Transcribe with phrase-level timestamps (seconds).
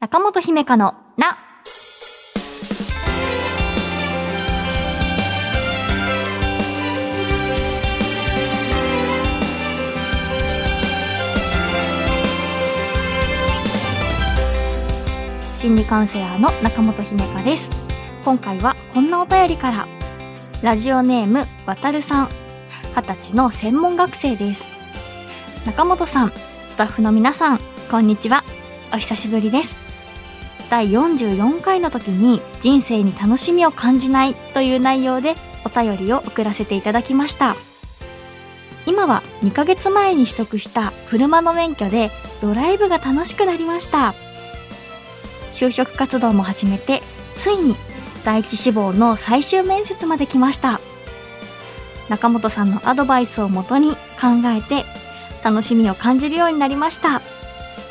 [0.00, 1.36] 中本姫香のな。
[15.54, 17.68] 心理カウンセラーの中本姫香です。
[18.24, 19.86] 今回はこんなお便りから。
[20.62, 22.28] ラジオネームわたるさん。
[22.96, 24.70] 二十歳の専門学生です。
[25.66, 27.58] 中本さん、スタッフの皆さん、
[27.90, 28.42] こんにちは。
[28.94, 29.89] お久しぶりです。
[30.70, 37.56] 第44回の時に人生に楽しみを感じないという内容でお便りを送らせていただきました。
[38.86, 42.10] 今は2ヶ月前に取得した車の免許で
[42.40, 44.14] ドライブが楽しくなりました。
[45.52, 47.02] 就職活動も始めて、
[47.36, 47.76] ついに
[48.24, 50.80] 第一志望の最終面接まで来ました。
[52.08, 54.84] 中本さんのアドバイスをもとに考えて
[55.44, 57.20] 楽しみを感じるようになりました。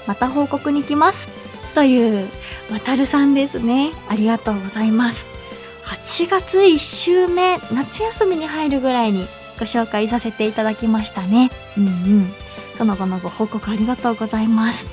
[0.08, 1.27] また報告に来ます。
[1.75, 2.27] という、
[2.72, 3.91] わたるさんですね。
[4.09, 5.26] ありがとうございます。
[5.86, 9.28] 8月1週目、夏休みに入るぐらいに
[9.59, 11.50] ご紹介させていただきましたね。
[11.78, 12.31] うんうん。
[12.78, 14.88] その後のご報告ありがとうございます。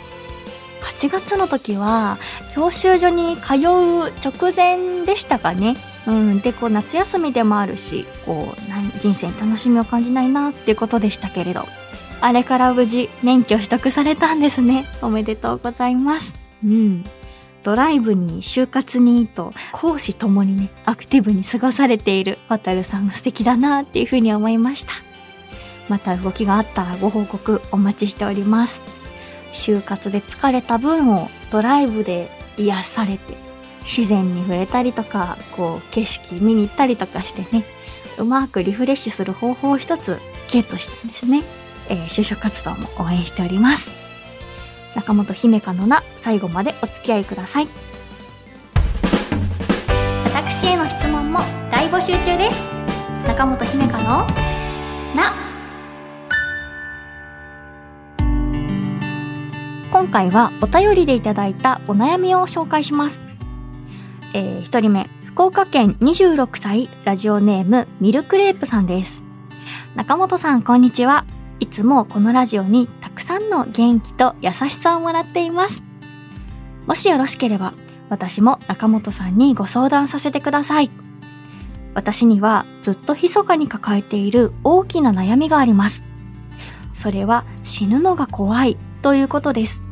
[0.99, 2.17] 8月の時は、
[2.55, 5.77] 教習所に通う直前でしたかね。
[6.07, 6.41] うん。
[6.41, 11.67] で、こう、夏休みでもあるし、こう、人生に楽しみを感じないなっていうことでしたけれど、
[12.23, 14.87] あれから無事免許取得されたんですね。
[15.03, 16.35] おめでとうございます。
[16.65, 17.05] うん。
[17.67, 24.92] ドライブに就活にと講師ともにね、アクティブに過ごされている渡るさんが素敵だなっていうふうに思いました。
[25.89, 28.81] また動きがあったらご報告お待ちしております。
[29.53, 33.34] 就活で疲れた分をドライブで癒されて、
[33.83, 37.64] 自然に触れたりとか、こう景色見に行ったりとかしてね、
[38.17, 40.20] うまくリフレッシュする方法を一つ
[40.53, 41.42] ゲットしたんですね。
[41.89, 44.06] えー就職活動も応援しております。
[44.97, 47.69] 中本姫香のな、最後までお付き合いください。
[50.25, 52.61] 私への質問も大募集中です。
[53.29, 54.27] 中本姫香の
[55.15, 55.35] な。
[59.93, 63.23] 今回はお便りでいただいたお悩みを紹介します。
[64.33, 69.23] えー、一人目、福岡県26歳、ラジオネーム、ミルクレープさんです。
[69.95, 71.27] 中本さん、こんにちは。
[71.59, 75.83] いつもこのラジオにたくさんの元気と優しさをもらっています。
[76.87, 77.72] もしよろしければ、
[78.09, 80.91] 私も中本さんにご相談させてください。
[81.94, 86.05] 私にはずっと密かに抱えている大きな悩みがあります。
[86.94, 89.83] それは死ぬのが怖いということです。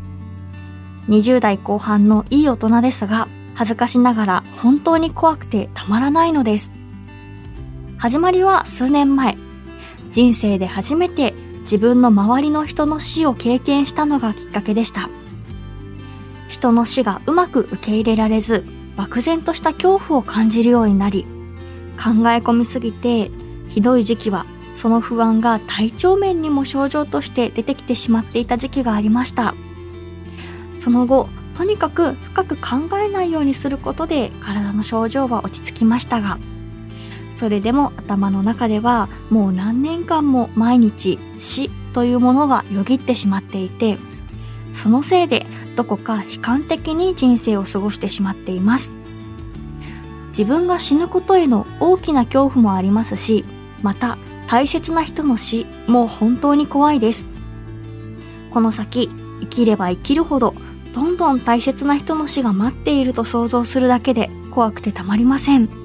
[1.09, 6.73] 20代後半のいい大人ですが、恥ずかしながら本当に怖くてたまらないのです。
[7.99, 9.37] 始まりは数年前。
[10.11, 15.09] 人生で初めて自分の周りの人の死を経験したのがきっかけでした。
[16.49, 18.65] 人の死がうまく受け入れられず、
[18.97, 21.25] 漠然とした恐怖を感じるようになり、
[21.97, 23.31] 考え込みすぎて、
[23.69, 29.55] ひどい時期はその不安が体調面にも症状として出てきてしまっていた時期がありました。
[30.79, 36.39] その後、とにかく深く考えないようにすることで体の症状は落ち着きましたが、
[37.45, 43.99] それでも頭の中ではもう何年間も毎日死というものがよぎってしまっていて、
[44.73, 45.45] そのせいで
[45.77, 48.95] どこか悲観的に人生を過ごしてしまっています。
[50.29, 53.45] 自分が死ぬことへの大きな恐怖もありますし、
[53.83, 54.17] また
[54.47, 57.27] 大切な人の死も本当に怖いです。
[58.53, 59.11] この先、
[59.43, 60.55] 生きれば生きるほど、
[60.95, 65.84] どんどん大切な人の死が待っていると想像するだけで怖くてたまりません。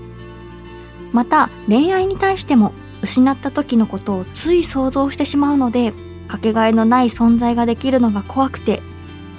[1.11, 5.93] また恋愛に対しても失った時のことをつい想像してしまうので
[6.27, 8.81] かけがえのない存在ができるのが怖くて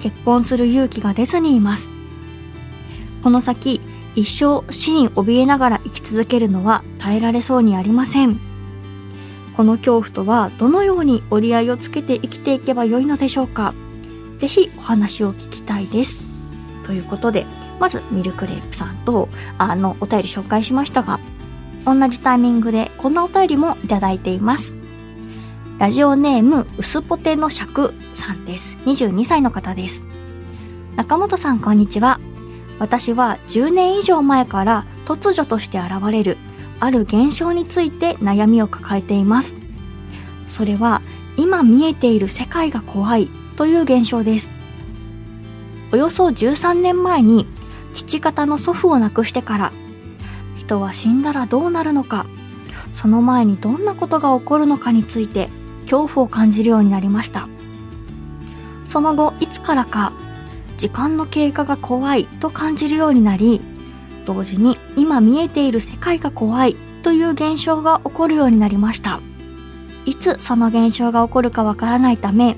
[0.00, 1.90] 結婚する勇気が出ずにいます。
[3.22, 3.80] この先
[4.16, 8.40] 一生死に怯えながら生き続けるのは耐えられそうにありません。
[9.56, 13.74] この恐怖とはどのように折り合いをつけて生きていけばよいのでしょうか。
[14.38, 16.18] ぜひお話を聞きたいです。
[16.84, 17.46] ということで
[17.78, 19.28] まずミルクレープさんと
[19.58, 21.20] あのお便り紹介しましたが
[21.84, 24.76] 同じタイミングでこんなお便りもいただいています。
[25.78, 28.76] ラジオネーム、薄ポテの尺さんです。
[28.84, 30.04] 22歳の方です。
[30.96, 32.20] 中本さん、こんにちは。
[32.78, 36.38] 私は10年以上前から突如として現れる
[36.80, 39.56] ある現象について悩みを抱えています。
[40.48, 41.02] それは
[41.36, 44.50] 今見えている世界が怖いという現象です。
[45.92, 47.46] およそ13年前に
[47.92, 49.72] 父方の祖父を亡くしてから
[50.70, 52.26] 人は死んだらどうなるのか
[52.94, 55.48] その前にどんなことが起こるのかについて
[55.82, 57.48] 恐怖を感じるようになりました
[58.84, 60.12] その後いつからか
[60.80, 63.60] 時間の経過が怖いと感じるようになり、
[64.24, 69.20] 同時に今見えている世界が怖いという現象が起こるようになりました。
[70.06, 72.56] いつその現象が起こるかわからないため、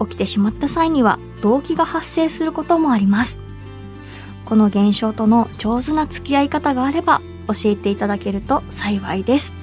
[0.00, 3.40] 起きてしまった際には動機が発生することもあります。
[4.46, 7.20] この現象との上手な付き合い方があれば
[7.52, 9.54] 教えていただけると幸いです。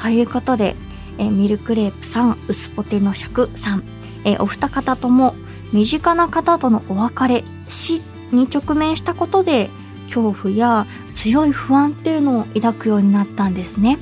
[0.00, 0.76] ということで、
[1.18, 3.84] えミルクレープさん、薄ポテの尺さん、
[4.24, 5.34] えお二方とも
[5.72, 9.70] 身近な方とのお別れ、死に直面したことで
[10.04, 13.98] 恐怖や強い不安っていうのを抱くようになったんですね。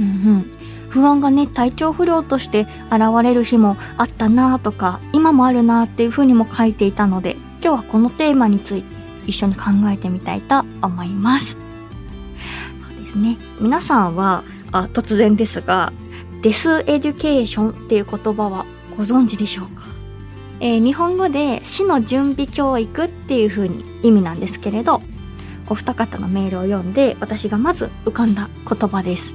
[0.00, 0.50] うんうん。
[0.88, 11.56] 不安がね、体調不良として現れる日もあったなとか、今もあるなっていうふうにも書いていたので、今日はこのテーマについて一緒に考えてみたいと思います。
[13.12, 13.36] ですね。
[13.60, 14.42] 皆さんは、
[14.72, 15.92] あ突然ですが、
[16.40, 18.64] デスエデュケーションっていう言葉は
[18.96, 19.84] ご存知でしょうか？
[20.60, 25.02] えー、日本語で死の準備教育っていう風に意味なんですけれど、
[25.68, 29.34] お二方のメールを読んで私がまず浮かんだ言葉です。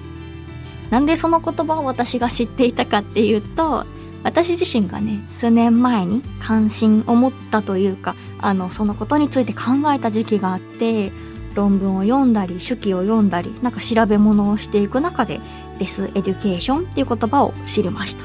[0.90, 3.86] なんでその言葉を私が知っていたかっていうと、
[4.24, 9.62] 私自身がね、数年前に関心を持ったというか、あの、そのことについて考
[9.94, 11.12] えた時期があって、
[11.58, 15.42] 論文を読んだり、手記を読んだり、なんか調べ物をしていく中で、
[15.80, 18.24] デスエデュケーションっていう言葉を知りました。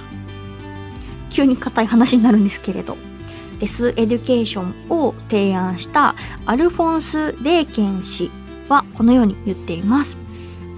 [1.31, 2.97] 急に硬い話になるんですけれど、
[3.59, 6.15] デスエデュケーションを提案した
[6.47, 8.31] アルフォンス・デーケン氏
[8.69, 10.19] はこのように言っています。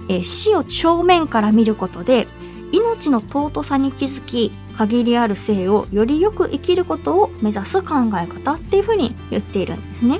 [0.07, 2.27] え死を正面から見ることで
[2.71, 10.19] 命の尊さに気づき限りある生をよりよく生きることを目指す考え方っていうふうに言っているんですね。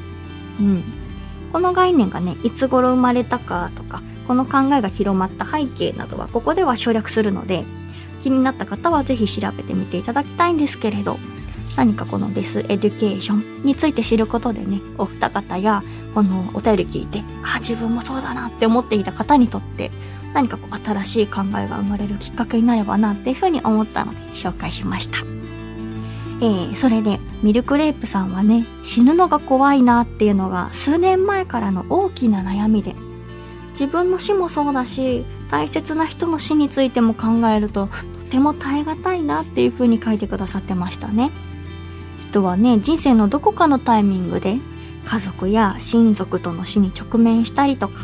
[0.59, 1.04] うん。
[1.55, 7.63] この概念がね、いつ頃生まれたかとか、この考えが広まった背景などはここでは省略するので、
[8.19, 11.17] 気になった方はぜひ調べてみていただきたいんですけれど、
[11.77, 15.81] 何かこのデスエデュケーションについて知ることでね、お二方や
[16.13, 19.91] このお便り聞いて、あ、自分もそうだなって思っていた方にとって、
[20.33, 25.34] 何かこう新しい考えが生まれるきっかけになればなっていうふうに思ったので紹介しました。
[26.41, 32.95] えー、それで、ミルクレープさんはね、死ぬのが怖いなっていうのが数年前からの大きな悩みで、
[33.71, 37.87] 自分の死もそうだし、大切な人の死についても考えると、
[38.25, 41.31] とても耐え難いなっていうふうに書いてくださってましたね。
[42.29, 44.57] 人はね、人生のどこかのタイミングで
[45.05, 48.01] 家族や親族との死に直面したりとか、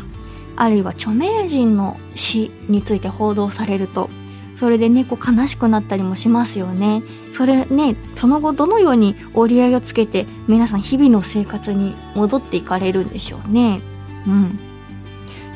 [0.56, 4.08] あるいは著名人の死について報道されると、
[4.56, 7.02] それでね、こう悲しくなったりもしますよね。
[7.30, 13.80] それね、その後どのように折り合いをつけて皆さん日々の生活に戻っていかれるんでしょうね。
[14.26, 14.58] うん。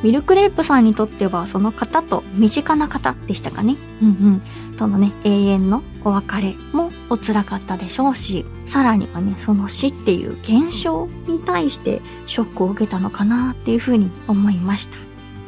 [0.02, 3.76] ミルクレープさんにとってはその方と身近な方でしたかね。
[4.02, 4.76] うんうん。
[4.76, 14.96] とのね、永遠のお別れもお辛かったでしょうし、さらにはね、その死っていう現象に対してショックを受けたのかなっていうふうに思いました。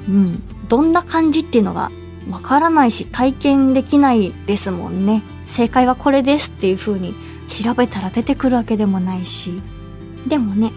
[0.09, 0.43] うん。
[0.69, 1.91] どんな感じっていうのが
[2.31, 5.23] わからないし体験できないですもんね。
[5.47, 7.15] 正解はこれですっていうふうに
[7.49, 9.61] 調べたら出てくるわけでもないし。
[10.27, 10.73] でもね、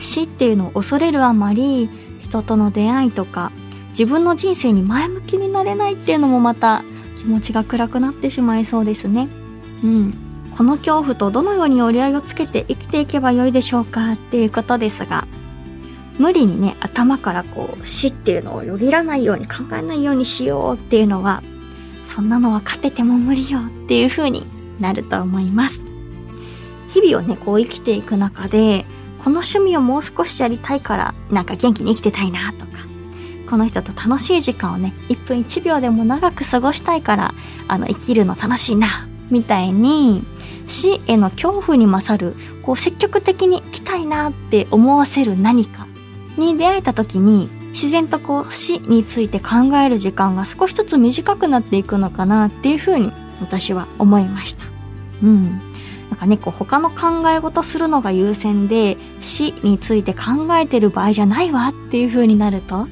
[0.00, 1.88] 死っていうのを恐れるあまり、
[2.20, 3.52] 人との出会いとか、
[3.90, 6.84] 自分の人生に前向きになれないっていうのもまた
[7.18, 9.28] 気持ちが暗くなってしまいそうですね。
[9.84, 10.14] うん。
[10.56, 15.26] この恐怖とどのように折り合いをつけて生きていけばよいでしょうかっていうことですが、
[16.18, 21.42] 無理にね、頭からこう死っていうのをよぎらないように考えないようにしようっていうのは、
[22.04, 24.46] そんなのは勝てても無理よっていう風に
[24.80, 25.80] なると思います。
[26.88, 28.84] 日々をね、こう生きていく中で、
[29.18, 32.66] この趣味をもう少しやりたいから、なんか元気に生きてたいなとか、
[33.48, 37.34] この人と楽しい時間をね、1分1秒でも長く過ごしたいから、
[37.68, 40.24] あの、生きるの楽しいな、みたいに、
[40.66, 45.86] 死への恐怖に勝る、こう、積極的に生きたいなって思わせる何か
[46.40, 54.64] に出会えた時に、自然とこう、死について考える時間が少しずつ短くなっていくのかなっていうふうに、私は思いました。
[55.22, 55.60] うん。
[56.10, 62.88] なんかね、こう他の考え事するのが優先で死について考えてる場合じゃないわっていう風になると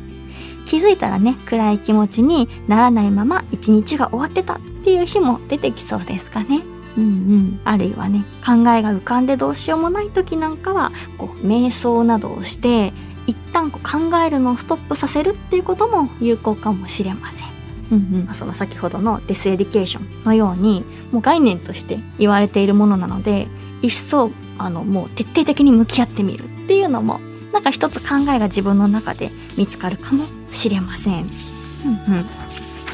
[0.69, 6.63] 気づいたらね、暗い気持ちにならないまま一日が終わってたっていう日も出てきそうですかね。
[6.97, 7.61] うんうん。
[7.65, 12.93] あるいはね、考えが浮かんでどうしようもない時なんかは、こう、瞑想などをして、
[13.29, 17.49] 一旦こう考えるのをストップさせるっていうことも有効かもしれません。
[17.93, 23.47] うんうん、その先ほどのデスエデュケーションのようにもう概念として言われているものなので
[23.81, 27.19] 一層あのもう徹底的に向き合ってみるっていうのも
[27.53, 31.25] なんか一つ考えが自分の中で見つかるかもしれません。
[31.25, 32.27] うんうん。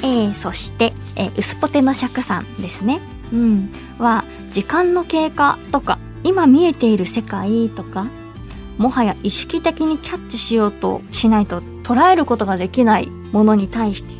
[0.02, 3.00] えー、そして、えー、薄ポテの尺さんですね。
[3.32, 3.70] うん。
[3.98, 8.06] は、時間の経過とか、今見えている世界とか、
[8.78, 14.14] もはや意識的にキャッチしようとしないと捉えることができないものに対して、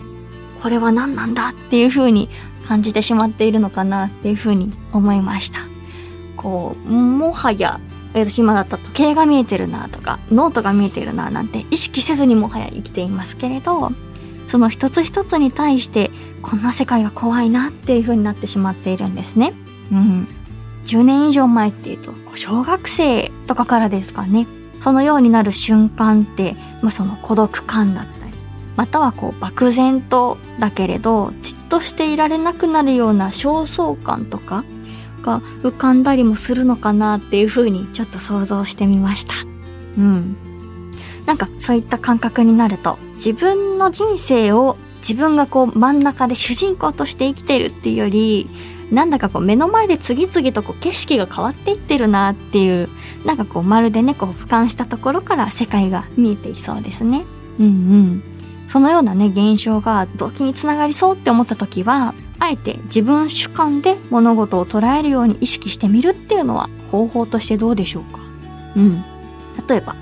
[0.62, 2.28] これは何なんだっていう風に
[2.66, 5.60] 感じてしまっているのかなっていう風に思いました。
[6.36, 7.80] こう、もはや、
[8.14, 13.90] 私今だった時計が見えてるなとか、ノートが見えてるななんて意識せずにもはや生きていますけれど、
[14.48, 16.10] その一つ一つに対して
[16.42, 19.52] こんな世界が怖いなっていう風になってしまっているんですね。
[19.90, 20.28] うん。
[20.84, 24.46] 10年以上前っていうと、小学生とかからですかね。
[24.82, 28.32] そのようになる瞬間って、まあ、その孤独感だったり、
[28.76, 34.64] またはこう漠然とだけれど、じっとしていられなくなるような焦燥感とか
[35.22, 39.32] が浮かんだりもするのかなっていう風にちょっと想像してみました。
[39.96, 40.36] うん。
[41.24, 48.48] なんかそういった感覚になると、自分の人生を自分がこう真ん中で主人公として生きてるっていうより、
[48.90, 52.88] なんだかこう目の前で次々とこう景色が変わっていってるなっていう、
[53.24, 57.24] なんかこうまるでね、こう俯瞰したところから世界が見えていそうですね。
[57.58, 58.22] うんうん。
[58.66, 68.20] そのようなね、現象が動機につながりそうって思った時は、あえて自分主観で物事を捉えるように意識してみるっていうのは方法としてどうでしょうか？
[68.76, 69.04] うん。
[69.68, 69.94] 例えば、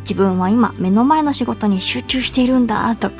[0.00, 3.16] 自分は今目の前の仕事に集中しているんだとか、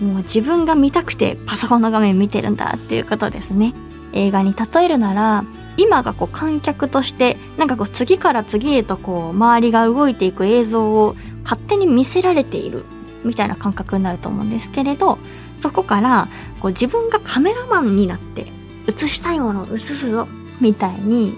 [0.00, 3.72] もう自分が見たくてパソコンの画面見てるんだっていうことですね。
[4.16, 5.44] 映画に例えるなら、
[5.76, 12.84] 今がこう観客として、なんかこう次から次へとこう周りが動いていく映像を勝手に見せられている
[13.24, 15.18] みたいな感覚になると思うんですけれど、
[15.60, 16.28] そこから
[16.60, 18.46] こう自分がカメラマンになって
[18.88, 20.28] 映したいものを映すぞ
[20.60, 21.34] みたいに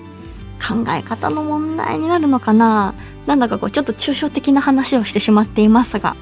[0.61, 2.95] 考え方の問題になるのかな
[3.27, 6.17] なんだかこうちょっと抽象的な話をしてしまっていますが、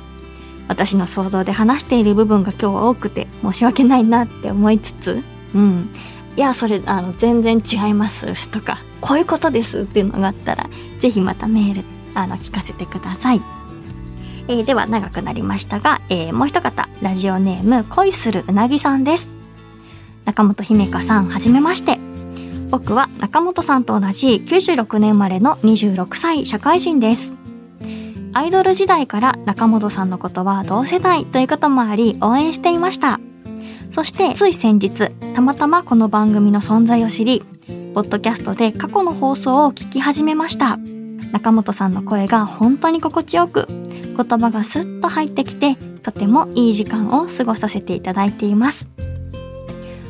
[0.69, 5.23] 私の想像で話している部分が今日は多くて申し訳ないなって思いつつ、
[5.55, 5.91] うん。
[6.37, 13.41] いや、それ、あの、全然違いますとか、こういうことですっていうのがあったら、ぜひまたメール、あの、聞かせてください。
[14.49, 19.29] えー、では長くなりましたが、えー、もう一方、ラジオネーム、恋するうなぎさんです。
[20.25, 21.99] 中本姫香さん、はじめまして。
[22.71, 27.33] 僕は中本さんと同じ96年生まれの26歳社会人です。
[28.35, 33.19] アイドル時代から中本さんのことは同世代ということもあり応援していました。
[33.91, 37.43] そしてつい先日、たまたまこの番組の存在を知り、
[37.95, 40.79] ポッドキャストで過去の放送を聞き始めました。
[41.33, 48.87] 中本さんの声が本当に心地よく、言葉がスッと入ってきて、とてもいい時間を過ごさせていただいています。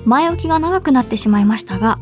[0.04, 1.98] 前置きが長くなってしまいましたが、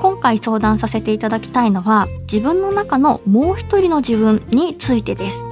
[0.00, 5.46] 今回相談させていただきたいのは自分の中のもう一人の自分についてです。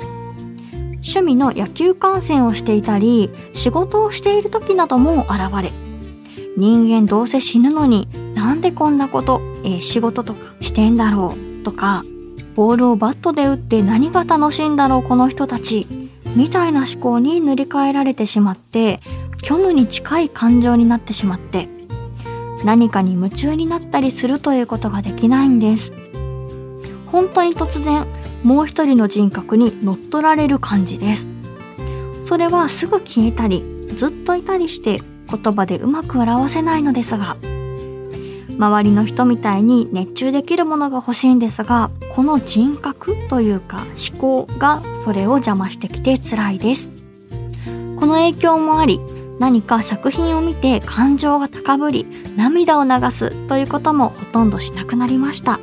[1.02, 5.72] 趣味の野球観戦をしていたり、仕事をしている時なども現れ、
[6.56, 12.04] 人間どうせ死ぬのになんでこんなこと、えー、仕事とかしてんだろうとか、
[12.54, 15.86] ボールをバットで打って何が楽しいんだろうこの人たち、
[16.36, 19.00] みたいな思考に塗り替えられてしまって、
[19.42, 21.68] 虚無に近い感情になってしまって、
[22.64, 25.92] 何かに夢中になったりするということができないんです。
[27.06, 28.06] 本当に突然、
[28.42, 31.28] もう一人の人格に乗っ取られる感じです。
[32.24, 33.64] それはすぐ消えたり、
[33.96, 37.36] ずっといたりして言葉でうまく表せないのですが、
[38.58, 46.90] 周りの人みたいに熱中できるものが欲しいんですが、この人格というか思考がそれを邪魔してきて辛いです。
[47.96, 49.00] この影響もあり、
[49.38, 52.06] 何か作品を見て感情が高ぶり
[52.36, 55.58] 涙を流すということもほとんどしなくなりました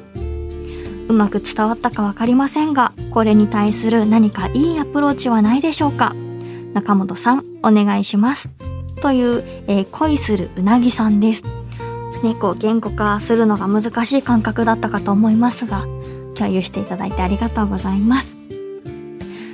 [1.09, 6.13] うまく伝わったかわかりませんがこれに対する何かいいアプローチはないでしょうか？
[6.73, 8.49] 中本さんお願いします。
[9.01, 11.43] という、えー、恋するうなぎさんです。
[12.23, 15.85] ね、言語化するのが難しい感覚だったかと思いますが
[16.35, 18.37] 共有していただいてありがとうございます。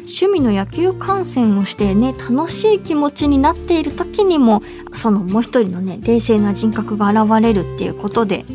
[0.01, 4.61] 趣味の野球観戦をしてね楽しい気持ちになっている時にも
[4.93, 8.45] そのもう一人のね冷静な人格が現れるっていうことで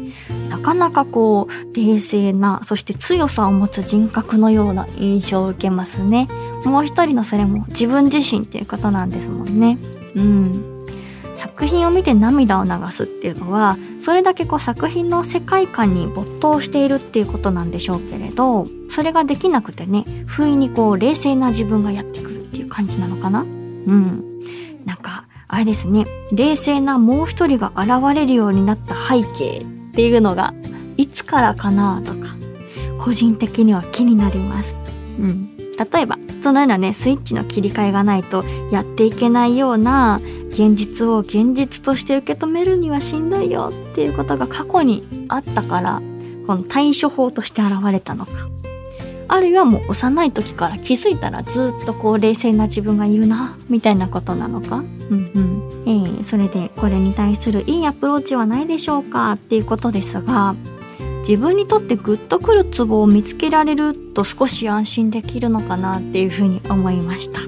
[0.60, 6.28] かなかこう冷静なそして強さを持つ人格のような印象を受けますね。
[6.64, 9.78] もう一人のそれも自分自身っていうことなんですもんね。
[10.14, 10.86] うん。
[11.34, 23.40] 作品を見て涙を流すっていうのはそれだけこう作品の世界観に没頭しているっていうことなんでしょうけれどそれができなくてね不意にこう冷静な自分がやってくるっていう感じなのかな。
[23.40, 24.24] うん。
[24.84, 26.04] なんかあれですね。
[26.32, 30.54] 冷静なもう一人が現れるようになった背景っていうのが
[30.96, 32.34] いつからかなとか
[33.00, 34.76] 個人的には気になります
[35.18, 40.20] うん例えばそのようなねスイッチの切り替えがないとやっていけないような
[40.50, 46.02] 現実を現実として受け止めるにはしんどいよっていうことが過去にあったから
[46.46, 48.59] この対処法として現れたのか。
[49.32, 54.78] あるいはもう幼い時から気づいたらずっとこう冷静な自分がいるな、みたいなことなのか？
[54.78, 55.82] うんうん。
[55.86, 59.32] えー、それでこれに対するいいアプローチはないでしょうか？
[59.32, 60.56] っていうことですが、
[61.20, 67.40] 自分にとってグッとくるツボを見つけられると少し安心できるのかなっていうふうに思いました。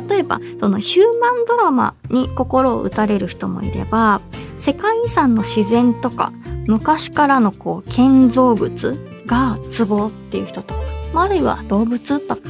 [0.00, 4.22] 例えば、そのヒューマンドラマに心を打たれる人もいれば、
[4.58, 6.32] 世界遺産の自然とか、
[6.66, 10.80] 昔からのこう建造物がツボっていう人とか、
[11.14, 12.42] あるいは動物とか、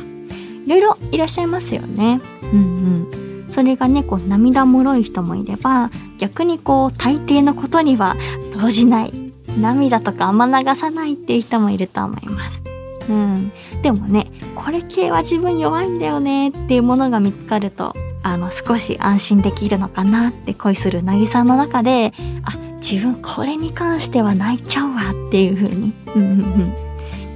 [0.67, 2.21] いろいろいらっしゃいますよね。
[2.53, 3.47] うんうん。
[3.51, 8.17] それがね、こう涙もろい人もいれば、逆にこう大抵のことには
[8.59, 9.13] 動じない。
[9.59, 12.65] 涙とかあんま流さないっていう人もいると思います。
[13.09, 13.53] うん。
[13.83, 22.13] でもね、これ系は自分弱いんだよねっていうものが見つかると、あの、少し安心できるのかなって恋するなぎさんの中で、
[22.43, 22.53] あ、
[22.85, 26.73] 自分これに関しては泣いちゃうわっていう風に、うんうんうん、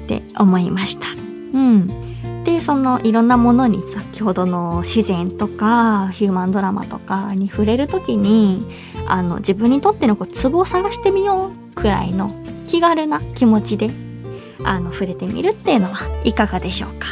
[0.05, 1.07] って思いました。
[1.09, 2.45] うん。
[2.45, 8.63] で、そのいろんなものに先ほどの自然とかヒューマンドラマとかに触れるときに、
[9.07, 12.31] あの、自分にとってのこうツボを探してみようくらいの
[12.67, 13.89] 気軽な気持ちで、
[14.65, 17.07] あの、触れてみるっていうのはいかがでしょうか。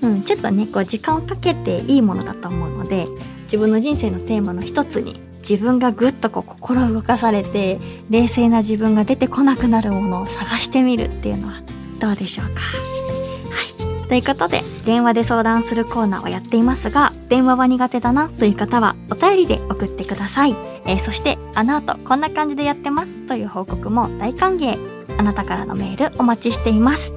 [0.00, 3.08] うん、ちょっとね、こう時間をかけていいものだと思うので、
[3.44, 7.78] 自分の人生のテーマの一つに自分がぐっとこう心動かされて
[8.10, 11.60] 冷静な自分が出てこなくなるものを探してみるっていうのは
[12.00, 12.60] どうでしょうか。
[12.60, 14.08] はい。
[14.08, 24.94] ということで電話で相談するコーナーをやっていますが電話は苦手だなという方はお便りで送ってください、えー、そしてあの後こんな感じでやってますという報告も大歓迎。
[25.18, 27.12] あなたからのメールお待ちしています。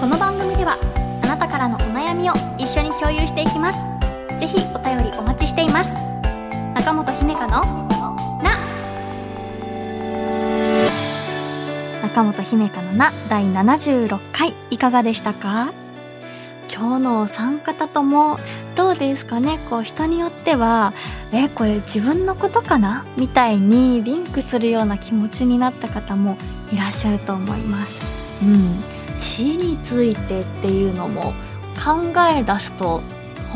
[0.00, 0.78] この番組では
[1.22, 3.95] あなたからのお悩みを一緒に共有していきます。
[4.38, 5.92] ぜひお便りお待ちしています。
[6.74, 7.48] 中本姫香の
[8.42, 8.58] な。
[12.02, 15.72] 中本姫香のな第76回いかがでしたか？
[16.70, 18.38] 今日のお三方とも
[18.74, 19.58] どうですかね？
[19.70, 20.92] こう人によっては
[21.32, 23.06] えこれ自分のことかな？
[23.16, 26.36] みたいにリンクするような気持ちになった方も
[26.70, 28.44] いらっしゃると思います。
[28.44, 28.82] うん。
[29.18, 31.32] 死についてっていうのも
[31.82, 33.00] 考え出すと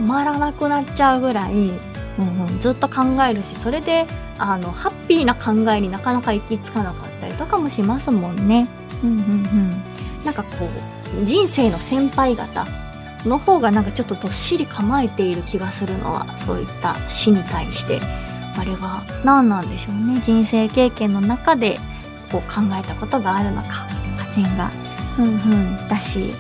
[0.01, 4.07] 止まらなくなっちゃうぐらい、うんうん、ずっと考えるしそれで
[4.39, 8.67] あのハッピーな考えになかなか行き着かなかったりとかもしますもんね。
[9.03, 9.71] うんうんうん、
[10.25, 10.69] なんかこ
[11.23, 12.67] う人生の先輩方
[13.27, 18.01] の方がなんかちょっとどっしり構えている気がするのはそういった死に対して。
[18.59, 20.21] あれは何なんでしょうね。
[20.23, 21.79] 人生経験の中で
[22.33, 23.87] こう考えたことがあるのか
[24.19, 24.71] ませんが。
[25.19, 25.89] うんうん。
[25.89, 26.35] だし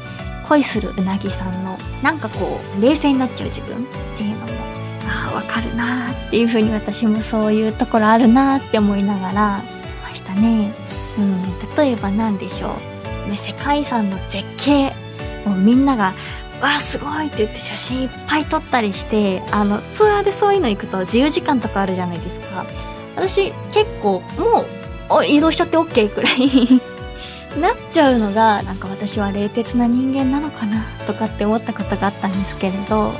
[0.50, 3.86] 恋するうなぎさんのなんかこう冷静になっちゃう自分っ
[4.16, 4.52] ていうのも
[5.08, 9.62] あわかるなーっていう風に私もそういうところあるなーって思いながら
[10.02, 10.74] ましたね。
[11.18, 12.74] うん、例えば何でしょ
[13.26, 14.92] う、ね、世界遺産の絶景。
[15.46, 16.12] もうみんなが
[16.60, 22.66] わあすごいって言って写真いっぱい撮ったりしてあのツアーでそういうの行くと自由時間とかあるじゃないですか。
[23.16, 24.64] 私結構も
[25.20, 26.89] う移動しちゃって OK くらい。
[27.58, 33.12] なっちゃうのがなんか私は冷徹な人間なのかなとかって思ったことがあったんですけれど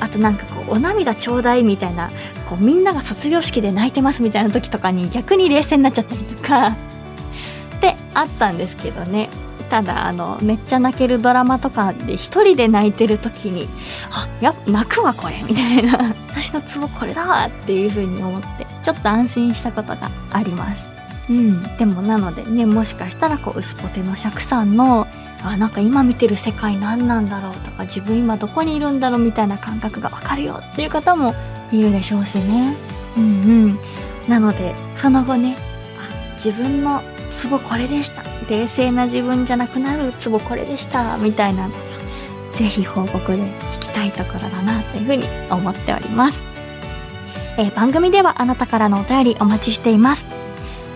[0.00, 2.10] あとなんかこうお涙ちょうだいみたいな
[2.48, 6.68] こうみんなが卒業式で泣いてますみたいな時とかに逆に冷静になっちゃったりとか
[7.76, 9.28] ってあったんですけどね。
[9.70, 13.66] ただあのめっちゃ泣けるドラマとかで一人で泣いてる時に
[14.10, 16.14] あや泣くわこれみたいな。
[16.28, 20.93] 私のツボこれだわっていう風に思ってちょっと安心したことがあります。
[21.28, 25.06] うん、でもなのでねもしかしたらこう薄ポテの釈さんの
[25.42, 31.34] あなんか今見てる世界何なんだろうとか自分今どこにいるんだろうみたいな感覚がわかるよっていう方も
[31.72, 32.74] いるでしょうしね。
[33.16, 33.26] うんう
[33.68, 33.78] ん。
[34.28, 35.56] なのでその後ね
[35.98, 41.80] あ自分のツボこれでした冷静な自分じゃなくなるツボこれでしたみたいなのが
[42.52, 46.44] ぜひ報告で聞きたいところだなというふうに思っております。
[47.56, 50.43] えー、番組ではあなたからのお便りお待ちしています。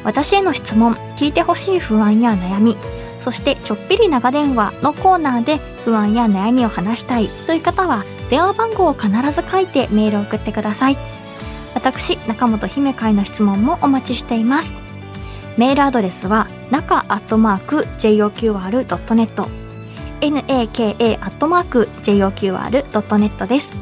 [0.05, 2.77] 私への質問、聞いてほしい不安や悩み、
[3.21, 10.97] そしてちょっぴり長電話のコーナーで不安や悩みを話したいという方は電話番号を必ず書いてメールを送ってください。
[11.75, 14.75] 私、中本姫会の質問もお待ちしています。
[15.57, 19.49] メールアドレスは中アットマーク JOQR.net
[20.21, 23.77] naka アットマーク JOQR.net です。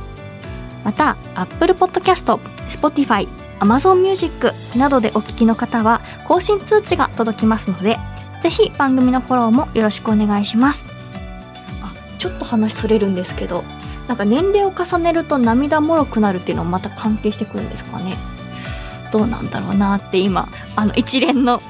[0.84, 3.28] また、Apple Podcast、Spotify、
[3.60, 7.98] Amazon Music などでお聞きの方は更新通知が届きますので、
[8.42, 10.86] ぜひ番組のフォローもよろしくお願いします。
[11.82, 13.64] あ、ちょっと話それるんですけど、
[14.08, 18.16] なんか年齢を重ねると涙もろくなるっていうのもまた関係してくるんですかね。
[19.10, 21.60] どうなんだろうなって今あの一連の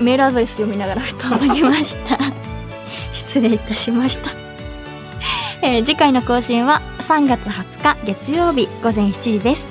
[0.00, 2.18] メールアドレス読みながらふと思いました
[3.12, 4.30] 失礼いたしました
[5.62, 9.66] えー、次回の更新は3月20日月曜日午前7時です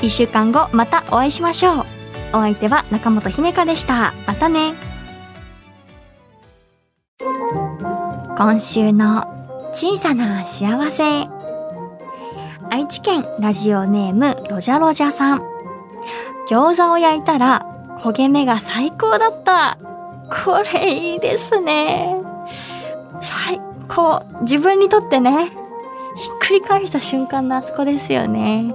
[0.00, 1.84] 1週間後またお会いしましょう。
[2.32, 4.12] お相手は中本姫香でした。
[4.26, 4.74] またね。
[8.36, 9.24] 今週の
[9.72, 11.26] 小さな幸せ。
[12.70, 15.42] 愛知県ラジオネームロジャロジャさん。
[16.48, 17.66] 餃子を焼いたら
[18.00, 19.78] 焦げ目が最高だった。
[20.44, 22.16] これいいですね。
[23.20, 24.22] 最高。
[24.42, 25.54] 自分にとってねひっ
[26.38, 28.74] くり返した瞬間のあそこですよね。